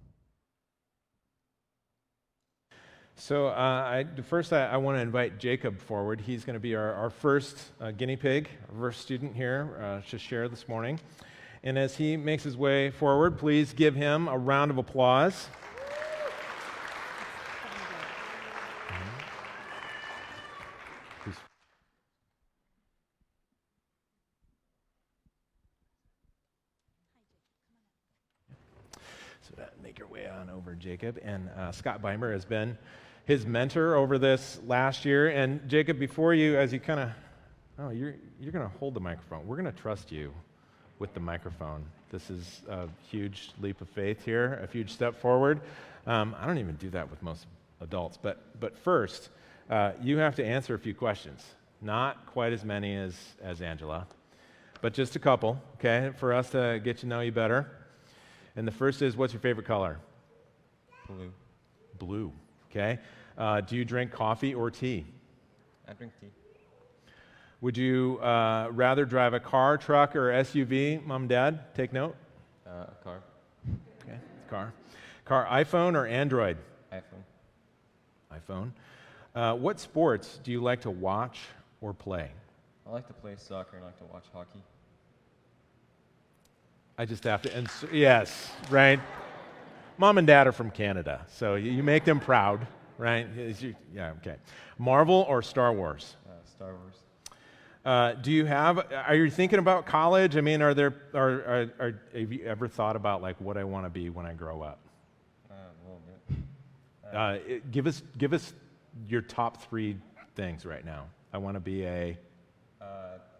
[3.16, 6.20] So, uh, I, first, I, I want to invite Jacob forward.
[6.20, 10.08] He's going to be our, our first uh, guinea pig, our first student here uh,
[10.10, 11.00] to share this morning.
[11.66, 15.48] And as he makes his way forward, please give him a round of applause.
[29.42, 31.18] So make your way on over, Jacob.
[31.24, 32.78] And uh, Scott Beimer has been
[33.24, 35.30] his mentor over this last year.
[35.30, 37.10] And Jacob, before you, as you kind of,
[37.80, 39.48] oh, you're, you're going to hold the microphone.
[39.48, 40.32] We're going to trust you
[40.98, 41.84] with the microphone.
[42.10, 45.60] This is a huge leap of faith here, a huge step forward.
[46.06, 47.46] Um, I don't even do that with most
[47.80, 48.18] adults.
[48.20, 49.28] But, but first,
[49.68, 51.44] uh, you have to answer a few questions.
[51.82, 54.06] Not quite as many as, as Angela,
[54.80, 57.70] but just a couple, okay, for us to get to know you better.
[58.54, 59.98] And the first is what's your favorite color?
[61.06, 61.32] Blue.
[61.98, 62.32] Blue,
[62.70, 62.98] okay.
[63.36, 65.04] Uh, do you drink coffee or tea?
[65.88, 66.28] I drink tea.
[67.66, 71.04] Would you uh, rather drive a car, truck, or SUV?
[71.04, 72.14] Mom, and dad, take note.
[72.64, 73.18] Uh, car.
[74.04, 74.16] Okay,
[74.48, 74.72] car.
[75.24, 76.58] Car, iPhone or Android?
[76.92, 77.24] iPhone.
[78.32, 78.70] iPhone.
[79.34, 81.40] Uh, what sports do you like to watch
[81.80, 82.30] or play?
[82.86, 84.62] I like to play soccer and I like to watch hockey.
[86.96, 89.00] I just have to, and so, yes, right?
[89.98, 92.64] Mom and dad are from Canada, so you, you make them proud,
[92.96, 93.26] right?
[93.58, 94.36] You, yeah, okay.
[94.78, 96.14] Marvel or Star Wars?
[96.24, 96.94] Uh, Star Wars.
[97.86, 100.36] Uh, do you have, are you thinking about college?
[100.36, 103.62] I mean, are there, are, are, are have you ever thought about like what I
[103.62, 104.80] want to be when I grow up?
[105.48, 107.16] Uh, a little bit.
[107.16, 108.54] Uh, it, give, us, give us
[109.08, 109.96] your top three
[110.34, 111.04] things right now.
[111.32, 112.18] I want to be a,
[112.80, 112.84] Uh,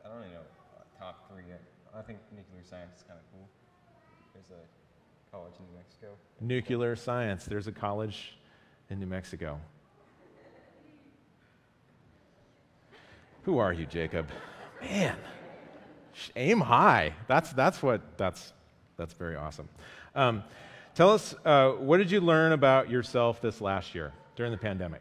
[0.05, 0.39] I don't really know
[0.79, 1.43] uh, top three.
[1.93, 3.49] I think nuclear science is kind of cool.
[4.33, 6.07] There's a college in New Mexico.
[6.41, 7.47] nuclear science.
[7.47, 8.39] There's a college
[8.91, 9.59] in New Mexico.
[13.47, 14.29] Who are you, Jacob?
[14.83, 15.15] Man,
[16.35, 17.15] aim high.
[17.29, 18.53] That's, that's what, that's,
[18.97, 19.69] that's very awesome.
[20.17, 20.43] Um,
[20.97, 25.01] tell us, uh, what did you learn about yourself this last year during the pandemic?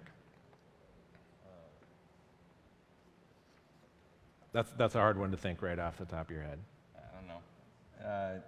[4.54, 6.60] That's, that's a hard one to think right off the top of your head.
[6.96, 8.08] I don't know.
[8.08, 8.40] Uh,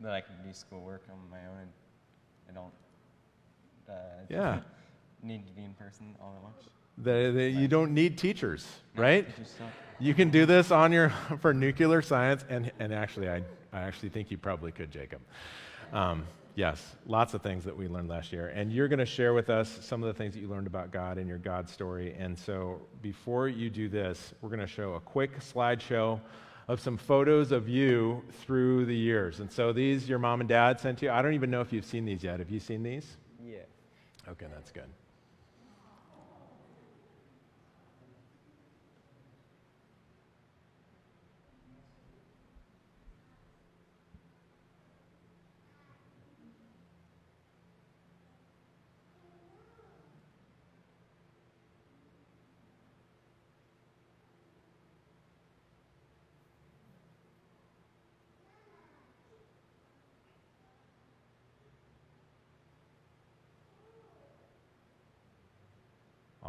[0.00, 1.68] that I can do schoolwork on my own
[2.48, 2.72] and I don't
[3.90, 4.60] uh, Yeah.
[5.22, 6.72] need to be in person all that much.
[7.02, 9.28] The, the, you don't need teachers, right?
[10.00, 14.08] You can do this on your for nuclear science, and, and actually, I, I actually
[14.08, 15.20] think you probably could, Jacob.
[15.92, 19.32] Um, yes, lots of things that we learned last year, and you're going to share
[19.32, 22.16] with us some of the things that you learned about God and your God story.
[22.18, 26.20] And so, before you do this, we're going to show a quick slideshow
[26.66, 29.38] of some photos of you through the years.
[29.38, 31.12] And so, these your mom and dad sent you.
[31.12, 32.40] I don't even know if you've seen these yet.
[32.40, 33.06] Have you seen these?
[33.40, 33.58] Yeah.
[34.28, 34.88] Okay, that's good.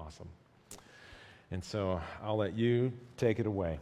[0.10, 0.30] awesome.
[1.52, 3.80] And so I'll let you take it away.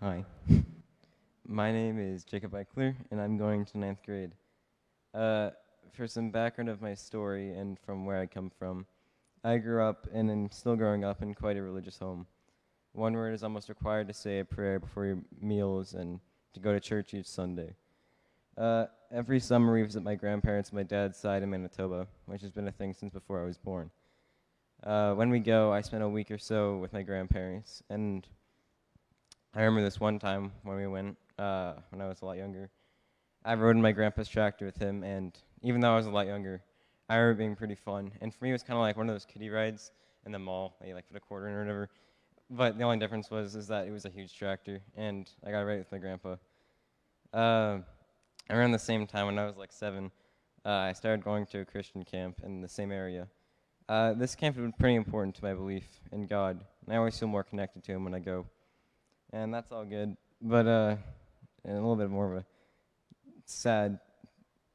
[0.00, 0.24] Hi.
[1.46, 4.32] My name is Jacob Eichler, and I'm going to ninth grade.
[5.14, 5.50] Uh,
[5.92, 8.84] for some background of my story and from where I come from,
[9.42, 12.26] I grew up and am still growing up in quite a religious home.
[12.92, 16.20] One it is almost required to say a prayer before your meals and
[16.52, 17.74] to go to church each Sunday.
[18.58, 22.68] Uh, every summer we visit my grandparents my dad's side in Manitoba, which has been
[22.68, 23.90] a thing since before I was born.
[24.84, 28.26] Uh, when we go, I spend a week or so with my grandparents, and
[29.54, 32.70] I remember this one time when we went uh, when I was a lot younger.
[33.44, 36.26] I rode in my grandpa's tractor with him, and even though I was a lot
[36.26, 36.62] younger,
[37.08, 38.12] I remember being pretty fun.
[38.20, 39.90] And for me, it was kind of like one of those kiddie rides
[40.26, 41.88] in the mall that you like put a quarter in or whatever.
[42.50, 45.60] But the only difference was is that it was a huge tractor, and I got
[45.60, 46.36] ride with my grandpa.
[47.32, 47.78] Uh,
[48.48, 50.12] around the same time, when I was like seven,
[50.64, 53.26] uh, I started going to a Christian camp in the same area.
[53.88, 57.18] Uh, this camp had been pretty important to my belief in God, and I always
[57.18, 58.44] feel more connected to Him when I go.
[59.32, 60.14] And that's all good.
[60.42, 60.96] But uh,
[61.64, 62.44] a little bit more of a
[63.46, 63.98] sad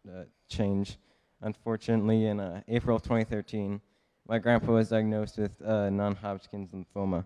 [0.09, 0.97] uh, change.
[1.41, 3.79] Unfortunately, in uh, April of 2013,
[4.27, 7.23] my grandpa was diagnosed with uh, non Hodgkin's lymphoma.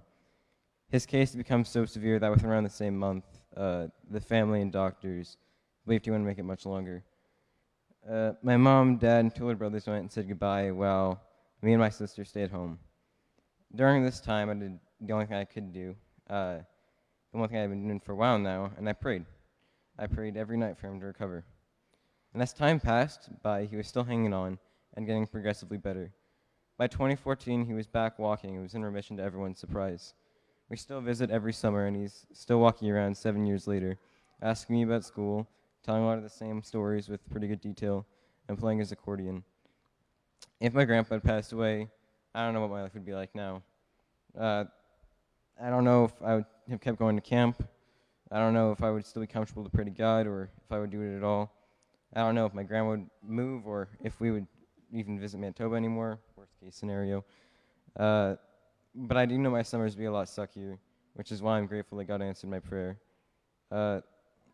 [0.89, 3.23] His case had become so severe that within around the same month,
[3.55, 5.37] uh, the family and doctors
[5.85, 7.03] believed he wouldn't make it much longer.
[8.09, 11.21] Uh, my mom, dad, and two older brothers went and said goodbye while
[11.61, 12.79] me and my sister stayed home.
[13.75, 15.95] During this time, I did the only thing I could do,
[16.29, 16.57] uh,
[17.31, 19.25] the one thing I've been doing for a while now, and I prayed.
[19.99, 21.43] I prayed every night for him to recover.
[22.33, 24.59] And as time passed by, he was still hanging on
[24.95, 26.11] and getting progressively better.
[26.77, 30.13] By 2014, he was back walking and was in remission to everyone's surprise.
[30.69, 33.97] We still visit every summer, and he's still walking around seven years later,
[34.41, 35.47] asking me about school,
[35.81, 38.05] telling a lot of the same stories with pretty good detail,
[38.47, 39.43] and playing his accordion.
[40.59, 41.87] If my grandpa had passed away,
[42.33, 43.61] I don't know what my life would be like now.
[44.37, 44.65] Uh,
[45.61, 47.63] I don't know if I would have kept going to camp.
[48.31, 50.71] I don't know if I would still be comfortable to pray to God or if
[50.71, 51.51] I would do it at all.
[52.15, 54.47] I don't know if my grandma would move or if we would
[54.91, 57.23] even visit Manitoba anymore, worst case scenario.
[57.95, 58.35] Uh,
[58.95, 60.79] but I do know my summers would be a lot suckier,
[61.13, 62.97] which is why I'm grateful that God answered my prayer.
[63.71, 64.01] Uh,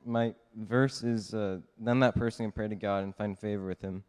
[0.06, 3.82] my verse is uh, Then that person can pray to God and find favor with
[3.82, 4.04] him.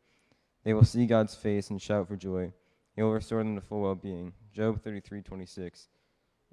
[0.65, 2.53] They will see God's face and shout for joy.
[2.97, 4.33] He will restore them to full well being.
[4.53, 5.89] Job 33 26.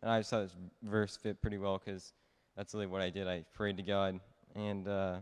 [0.01, 2.13] And I just thought this verse fit pretty well because
[2.57, 3.27] that's really what I did.
[3.27, 4.19] I prayed to God,
[4.55, 5.17] and uh,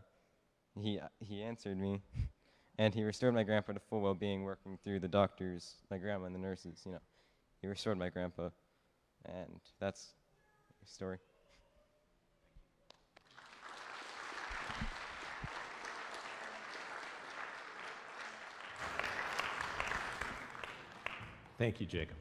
[0.82, 2.02] he, he answered me.
[2.80, 6.26] and he restored my grandpa to full well being, working through the doctors, my grandma,
[6.26, 6.82] and the nurses.
[6.86, 7.02] You know,
[7.62, 8.50] he restored my grandpa.
[9.26, 10.14] And that's
[10.82, 11.18] the story.
[21.60, 22.16] Thank you, Jacob.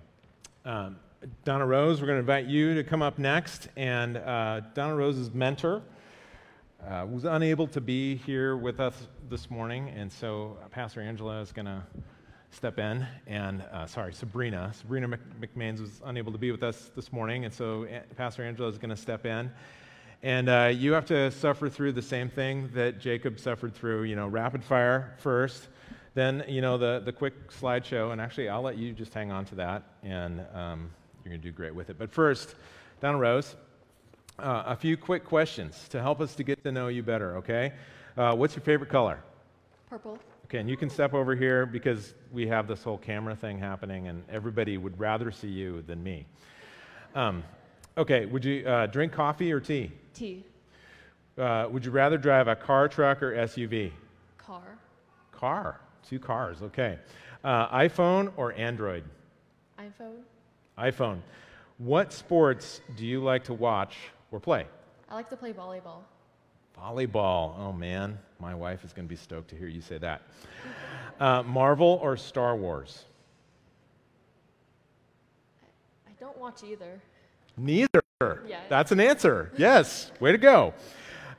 [0.65, 0.97] Um,
[1.45, 3.69] Donna Rose, we're going to invite you to come up next.
[3.77, 5.81] And uh, Donna Rose's mentor
[6.85, 11.41] uh, was unable to be here with us this morning, and so uh, Pastor Angela
[11.41, 11.85] is going to
[12.51, 13.07] step in.
[13.29, 14.73] And uh, sorry, Sabrina.
[14.75, 15.07] Sabrina
[15.41, 18.91] McMains was unable to be with us this morning, and so Pastor Angela is going
[18.91, 19.53] to step in.
[20.25, 24.17] And uh, you have to suffer through the same thing that Jacob suffered through, you
[24.17, 25.69] know, rapid fire first
[26.19, 29.45] then, you know, the, the quick slideshow, and actually, I'll let you just hang on
[29.47, 30.91] to that, and um,
[31.23, 31.99] you're going to do great with it.
[31.99, 32.57] But first,
[33.01, 33.55] Donna Rose,
[34.41, 37.73] uh, a few quick questions to help us to get to know you better, okay?
[38.17, 39.21] Uh, what's your favorite color?
[39.89, 40.19] Purple.
[40.47, 44.09] Okay, and you can step over here because we have this whole camera thing happening,
[44.09, 46.27] and everybody would rather see you than me.
[47.15, 47.45] Um,
[47.97, 49.93] okay, would you uh, drink coffee or tea?
[50.15, 50.45] Tea.
[51.37, 53.93] Uh, would you rather drive a car, truck, or SUV?
[54.37, 54.79] Car.
[55.31, 55.81] Car.
[56.07, 56.99] Two cars, okay.
[57.45, 59.05] Uh, iPhone or Android?
[59.79, 60.23] iPhone.
[60.79, 61.19] iPhone.
[61.79, 63.97] What sports do you like to watch
[64.33, 64.67] or play?
[65.09, 66.01] I like to play volleyball.
[66.77, 67.59] Volleyball.
[67.59, 70.23] Oh man, my wife is going to be stoked to hear you say that.
[71.21, 73.05] Uh, Marvel or Star Wars?
[76.07, 77.01] I don't watch either.
[77.57, 78.03] Neither.
[78.21, 78.61] Yeah.
[78.69, 79.53] That's an answer.
[79.57, 80.11] Yes.
[80.21, 80.75] Way to go.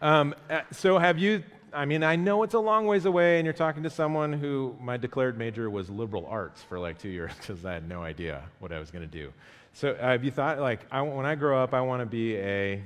[0.01, 1.43] Um, uh, so, have you?
[1.73, 4.75] I mean, I know it's a long ways away, and you're talking to someone who
[4.81, 8.43] my declared major was liberal arts for like two years because I had no idea
[8.59, 9.31] what I was going to do.
[9.73, 12.35] So, uh, have you thought, like, I, when I grow up, I want to be
[12.37, 12.81] a.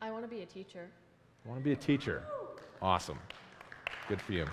[0.00, 0.88] I want to be a teacher.
[1.44, 2.22] I want to be a teacher.
[2.80, 3.18] Awesome.
[4.08, 4.46] Good for you.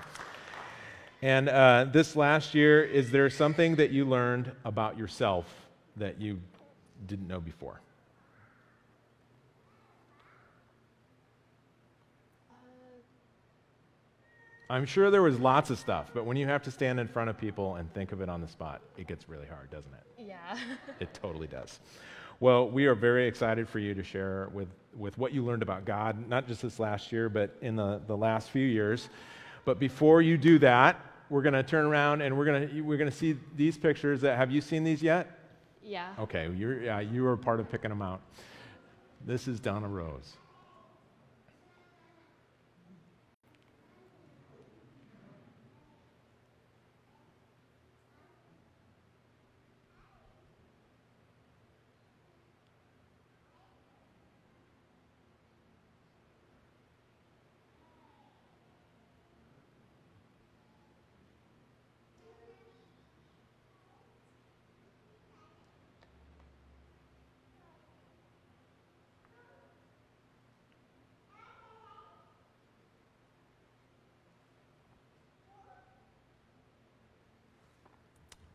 [1.21, 5.45] And uh, this last year, is there something that you learned about yourself
[5.97, 6.39] that you
[7.07, 7.81] didn't know before?
[14.69, 17.29] I'm sure there was lots of stuff, but when you have to stand in front
[17.29, 20.25] of people and think of it on the spot, it gets really hard, doesn't it?
[20.27, 20.57] Yeah.
[20.99, 21.79] It totally does.
[22.39, 25.85] Well, we are very excited for you to share with, with what you learned about
[25.85, 29.09] God, not just this last year, but in the, the last few years.
[29.65, 32.97] But before you do that, we're going to turn around and we're going to we're
[32.97, 34.21] going to see these pictures.
[34.21, 35.39] That have you seen these yet?
[35.83, 36.09] yeah.
[36.19, 38.21] Okay, you're yeah, you were part of picking them out.
[39.25, 40.37] This is Donna Rose.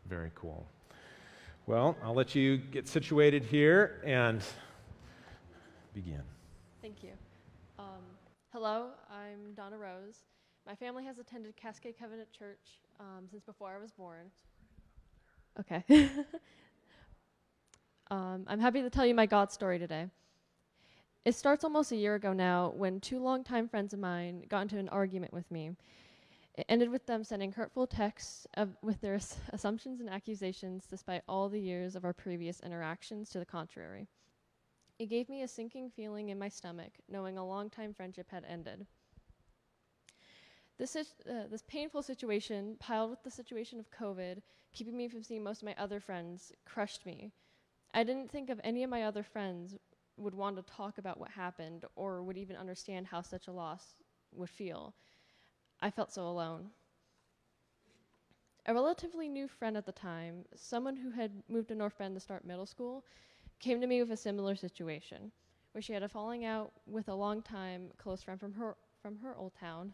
[0.07, 0.67] Very cool.
[1.65, 4.43] Well, I'll let you get situated here and
[5.95, 6.21] begin.
[6.81, 7.09] Thank you.
[7.79, 8.03] Um,
[8.53, 10.19] hello, I'm Donna Rose.
[10.67, 14.29] My family has attended Cascade Covenant Church um, since before I was born.
[15.59, 15.83] Okay.
[18.11, 20.05] um, I'm happy to tell you my God story today.
[21.23, 24.77] It starts almost a year ago now when two longtime friends of mine got into
[24.77, 25.71] an argument with me.
[26.57, 31.23] It ended with them sending hurtful texts of, with their ass- assumptions and accusations despite
[31.27, 34.07] all the years of our previous interactions to the contrary.
[34.97, 38.87] It gave me a sinking feeling in my stomach, knowing a long-time friendship had ended.
[40.77, 44.41] This, is, uh, this painful situation, piled with the situation of COVID,
[44.71, 47.31] keeping me from seeing most of my other friends, crushed me.
[47.93, 49.75] I didn't think of any of my other friends
[50.17, 53.95] would want to talk about what happened or would even understand how such a loss
[54.33, 54.93] would feel.
[55.85, 56.71] I felt so alone.
[58.65, 62.19] A relatively new friend at the time, someone who had moved to North Bend to
[62.19, 63.05] start middle school,
[63.59, 65.31] came to me with a similar situation,
[65.73, 69.35] where she had a falling out with a long-time close friend from her from her
[69.35, 69.93] old town.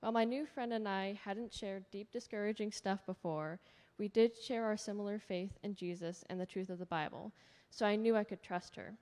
[0.00, 3.60] While my new friend and I hadn't shared deep, discouraging stuff before,
[3.98, 7.34] we did share our similar faith in Jesus and the truth of the Bible,
[7.68, 8.94] so I knew I could trust her.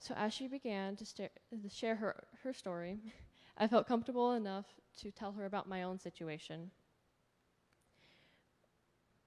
[0.00, 1.28] So as she began to, sta-
[1.62, 2.98] to share her, her story,
[3.56, 4.66] I felt comfortable enough
[4.98, 6.70] to tell her about my own situation.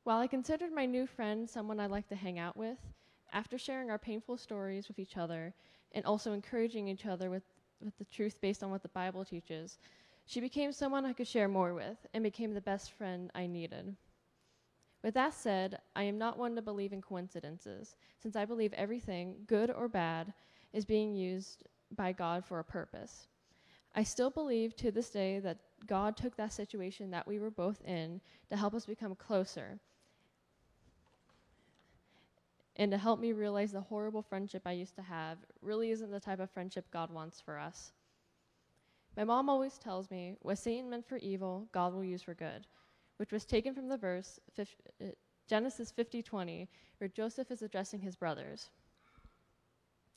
[0.04, 2.78] While I considered my new friend someone I'd like to hang out with,
[3.34, 5.54] after sharing our painful stories with each other
[5.94, 7.44] and also encouraging each other with,
[7.84, 9.80] with the truth based on what the Bible teaches,
[10.26, 13.96] she became someone I could share more with and became the best friend I needed.
[15.04, 19.36] With that said, I am not one to believe in coincidences, since I believe everything,
[19.48, 20.34] good or bad,
[20.74, 21.64] is being used
[21.96, 23.28] by God for a purpose.
[23.98, 25.58] I still believe to this day that
[25.88, 29.80] God took that situation that we were both in to help us become closer
[32.76, 36.20] and to help me realize the horrible friendship I used to have really isn't the
[36.20, 37.92] type of friendship God wants for us.
[39.18, 42.68] My mom always tells me, what Satan meant for evil, God will use for good,
[43.18, 45.06] which was taken from the verse uh,
[45.48, 46.68] Genesis 50:20,
[47.00, 48.70] where Joseph is addressing his brothers.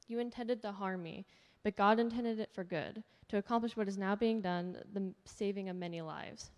[0.06, 1.24] You intended to harm me,
[1.62, 5.68] but God intended it for good, to accomplish what is now being done, the saving
[5.68, 6.50] of many lives.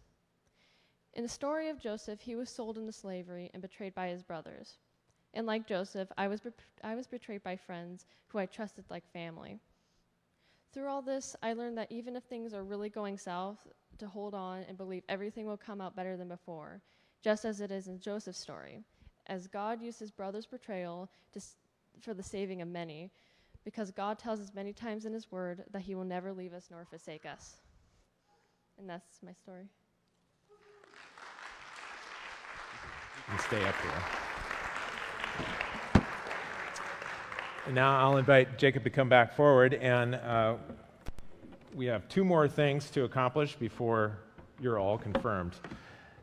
[1.13, 4.79] In the story of Joseph, he was sold into slavery and betrayed by his brothers.
[5.35, 6.41] And like Joseph, I was,
[6.83, 9.61] I was betrayed by friends who I trusted like family.
[10.73, 13.67] Through all this, I learned that even if things are really going south,
[13.99, 16.81] to hold on and believe everything will come out better than before,
[17.23, 18.83] just as it is in Joseph's story,
[19.27, 21.41] as God used his brother's betrayal to
[22.01, 23.11] for the saving of many,
[23.65, 26.69] because God tells us many times in his word that he will never leave us
[26.71, 27.57] nor forsake us.
[28.79, 29.69] And that's my story.
[33.33, 34.03] and stay up here.
[37.67, 40.57] And now I'll invite Jacob to come back forward, and uh,
[41.75, 44.19] we have two more things to accomplish before
[44.61, 45.55] you're all confirmed.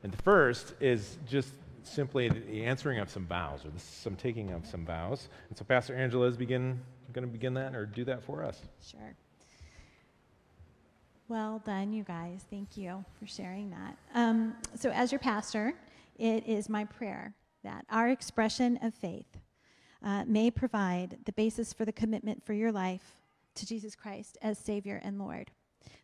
[0.03, 1.53] And the first is just
[1.89, 5.29] simply the answering of some vows, or some taking of some vows.
[5.49, 6.79] And so Pastor Angela is begin
[7.13, 8.61] going to begin that, or do that for us.
[8.85, 9.15] Sure.
[11.27, 12.45] Well done, you guys.
[12.49, 13.97] Thank you for sharing that.
[14.15, 15.73] Um, so, as your pastor,
[16.17, 19.37] it is my prayer that our expression of faith
[20.03, 23.15] uh, may provide the basis for the commitment for your life
[23.55, 25.51] to Jesus Christ as Savior and Lord.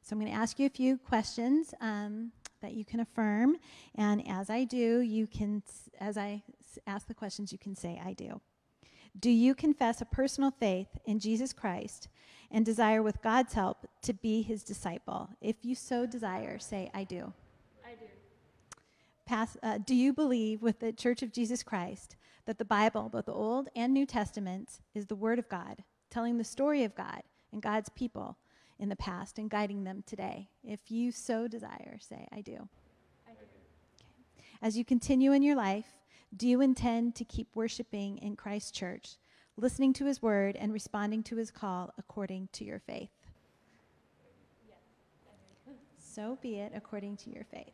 [0.04, 2.32] So, I'm going to ask you a few questions um,
[2.66, 3.58] that you can affirm.
[3.94, 5.62] And as I do, you can,
[6.00, 6.42] as I
[6.88, 8.42] ask the questions, you can say, I do.
[9.18, 12.10] Do you confess a personal faith in Jesus Christ
[12.52, 15.30] and desire with God's help to be his disciple?
[15.42, 17.32] If you so desire, say, I do.
[17.86, 18.06] I do.
[19.26, 23.26] Pass, uh, do you believe with the Church of Jesus Christ that the Bible, both
[23.26, 27.22] the Old and New Testaments, is the Word of God, telling the story of God
[27.54, 28.38] and God's people
[28.80, 30.50] in the past and guiding them today?
[30.64, 32.68] If you so desire, say, I do.
[33.28, 33.46] I do.
[34.62, 35.88] As you continue in your life,
[36.36, 39.18] do you intend to keep worshiping in Christ's church,
[39.58, 43.10] listening to his word, and responding to his call according to your faith?
[46.16, 47.74] So be it according to your faith.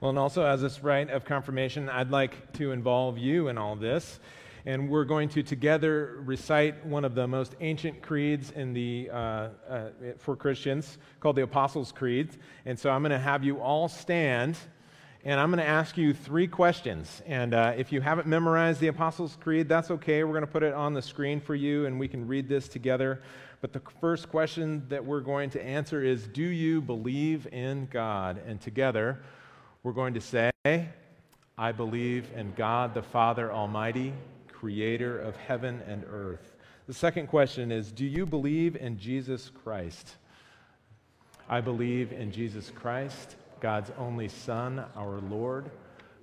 [0.00, 3.76] Well, and also as this rite of confirmation, I'd like to involve you in all
[3.76, 4.20] this.
[4.64, 9.16] And we're going to together recite one of the most ancient creeds in the, uh,
[9.16, 9.88] uh,
[10.18, 12.30] for Christians called the Apostles' Creed.
[12.64, 14.56] And so I'm going to have you all stand
[15.24, 17.22] and I'm going to ask you three questions.
[17.26, 20.24] And uh, if you haven't memorized the Apostles' Creed, that's okay.
[20.24, 22.66] We're going to put it on the screen for you and we can read this
[22.66, 23.22] together.
[23.60, 28.40] But the first question that we're going to answer is Do you believe in God?
[28.46, 29.22] And together,
[29.84, 34.12] we're going to say, I believe in God the Father Almighty,
[34.62, 36.54] creator of heaven and earth.
[36.86, 40.14] The second question is Do you believe in Jesus Christ?
[41.48, 45.68] I believe in Jesus Christ God's only Son, our Lord,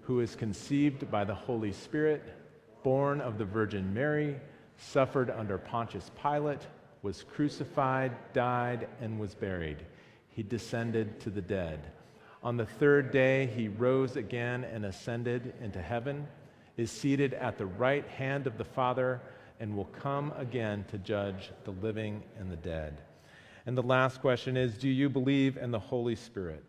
[0.04, 2.24] who is conceived by the Holy Spirit,
[2.82, 4.38] born of the Virgin Mary,
[4.78, 6.66] suffered under Pontius Pilate,
[7.02, 9.86] was crucified, died, and was buried.
[10.30, 11.92] He descended to the dead.
[12.42, 16.26] On the third day, he rose again and ascended into heaven,
[16.80, 19.22] is seated at the right hand of the Father,
[19.60, 23.02] and will come again to judge the living and the dead.
[23.66, 26.64] And the last question is Do you believe in the Holy Spirit?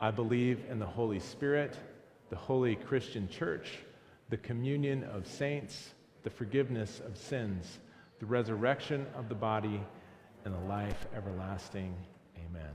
[0.00, 1.78] I believe in the Holy Spirit,
[2.28, 3.78] the holy Christian church,
[4.28, 7.78] the communion of saints, the forgiveness of sins,
[8.18, 9.80] the resurrection of the body,
[10.44, 11.94] and the life everlasting.
[12.36, 12.70] Amen.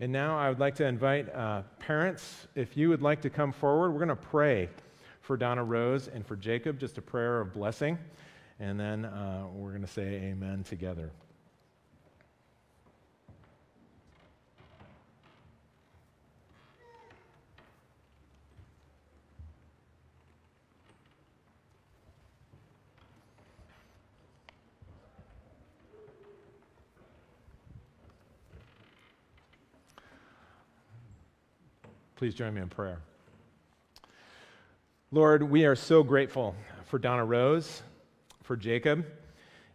[0.00, 3.52] And now I would like to invite uh, parents, if you would like to come
[3.52, 4.68] forward, we're going to pray
[5.28, 7.98] for Donna Rose and for Jacob, just a prayer of blessing.
[8.60, 11.10] And then uh, we're going to say amen together.
[32.16, 32.98] Please join me in prayer.
[35.10, 36.54] Lord, we are so grateful
[36.84, 37.82] for Donna Rose,
[38.42, 39.06] for Jacob,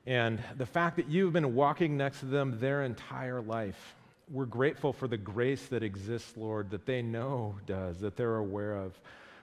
[0.05, 3.95] and the fact that you've been walking next to them their entire life.
[4.29, 8.75] We're grateful for the grace that exists, Lord, that they know does, that they're aware
[8.75, 8.93] of,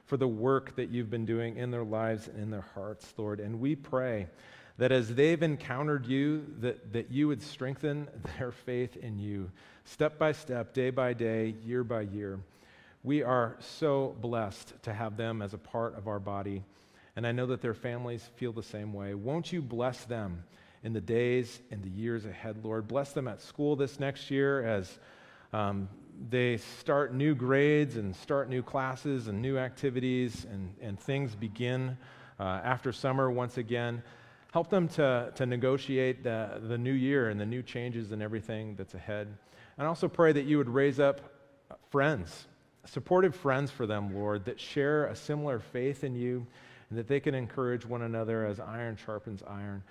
[0.06, 3.40] for the work that you've been doing in their lives and in their hearts, Lord.
[3.40, 4.28] And we pray
[4.78, 8.06] that as they've encountered you, that, that you would strengthen
[8.38, 9.50] their faith in you,
[9.86, 12.38] step by step, day by day, year by year.
[13.02, 16.62] We are so blessed to have them as a part of our body,
[17.16, 19.14] and I know that their families feel the same way.
[19.14, 20.44] Won't you bless them
[20.84, 22.88] in the days and the years ahead, Lord?
[22.88, 24.98] Bless them at school this next year as
[25.54, 25.88] um,
[26.28, 31.96] they start new grades and start new classes and new activities, and, and things begin
[32.38, 34.02] uh, after summer once again.
[34.52, 38.74] Help them to, to negotiate the, the new year and the new changes and everything
[38.76, 39.26] that's ahead.
[39.78, 41.22] And I also pray that you would raise up
[41.88, 42.46] friends
[42.86, 46.46] supportive friends for them, Lord, that share a similar faith in you
[46.88, 49.82] and that they can encourage one another as iron sharpens iron.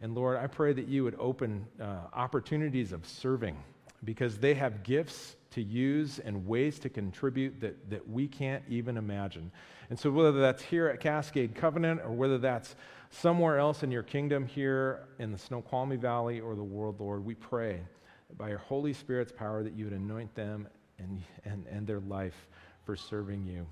[0.00, 3.56] And Lord, I pray that you would open uh, opportunities of serving
[4.04, 8.96] because they have gifts to use and ways to contribute that, that we can't even
[8.96, 9.50] imagine.
[9.88, 12.76] And so, whether that's here at Cascade Covenant or whether that's
[13.10, 17.34] somewhere else in your kingdom here in the Snoqualmie Valley or the world, Lord, we
[17.34, 17.80] pray
[18.36, 20.68] by your Holy Spirit's power that you would anoint them
[20.98, 22.46] and, and, and their life
[22.84, 23.66] for serving you.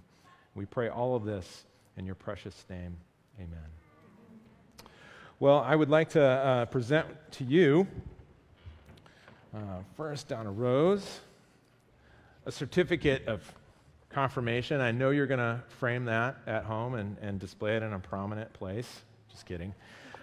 [0.55, 1.65] We pray all of this
[1.97, 2.97] in your precious name.
[3.39, 4.89] Amen.
[5.41, 7.87] Well, I would like to uh, present to you
[9.55, 9.59] uh,
[9.97, 11.21] first, Donna Rose,
[12.47, 13.41] a certificate of
[14.11, 14.81] confirmation.
[14.81, 17.99] I know you're going to frame that at home and, and display it in a
[17.99, 19.03] prominent place.
[19.31, 19.75] Just kidding.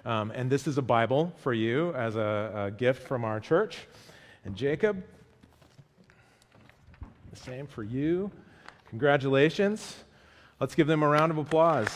[0.05, 3.79] Um, and this is a Bible for you as a, a gift from our church.
[4.45, 5.03] And Jacob,
[7.31, 8.29] the same for you.
[8.89, 10.03] Congratulations.
[10.59, 11.87] Let's give them a round of applause.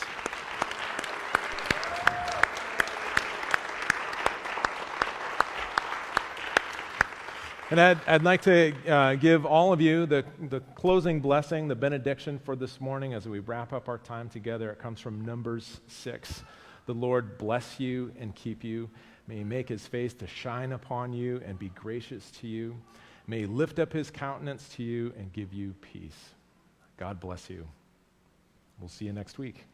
[7.70, 11.76] And I'd, I'd like to uh, give all of you the, the closing blessing, the
[11.76, 14.72] benediction for this morning as we wrap up our time together.
[14.72, 16.44] It comes from Numbers 6.
[16.86, 18.90] The Lord bless you and keep you.
[19.28, 22.78] May he make his face to shine upon you and be gracious to you.
[23.28, 26.30] May lift up his countenance to you and give you peace.
[26.98, 27.68] God bless you.
[28.80, 29.66] We'll see you next week.